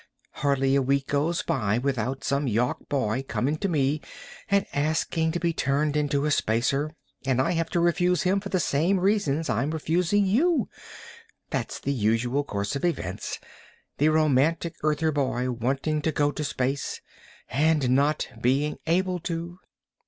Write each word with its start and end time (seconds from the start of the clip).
Hardly 0.31 0.73
a 0.73 0.81
week 0.81 1.05
goes 1.05 1.43
by 1.43 1.77
without 1.77 2.23
some 2.23 2.47
Yawk 2.47 2.89
boy 2.89 3.23
coming 3.27 3.55
to 3.57 3.69
me 3.69 4.01
and 4.49 4.65
asking 4.73 5.31
to 5.33 5.39
be 5.39 5.53
turned 5.53 5.95
into 5.95 6.25
a 6.25 6.31
Spacer, 6.31 6.95
and 7.23 7.39
I 7.39 7.51
have 7.51 7.69
to 7.69 7.79
refuse 7.79 8.23
him 8.23 8.39
for 8.39 8.49
the 8.49 8.59
same 8.59 8.99
reasons 8.99 9.47
I'm 9.47 9.69
refusing 9.69 10.25
you! 10.25 10.69
That's 11.51 11.79
the 11.79 11.93
usual 11.93 12.43
course 12.43 12.75
of 12.75 12.83
events 12.83 13.37
the 13.99 14.09
romantic 14.09 14.73
Earther 14.81 15.11
boy 15.11 15.51
wanting 15.51 16.01
to 16.01 16.11
go 16.11 16.31
to 16.31 16.43
space, 16.43 16.99
and 17.49 17.91
not 17.91 18.27
being 18.41 18.77
able 18.87 19.19
to." 19.19 19.59